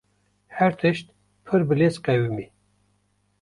Her 0.57 0.71
tişt 0.79 1.07
pir 1.45 1.61
bilez 1.69 1.95
qewimî. 2.05 2.45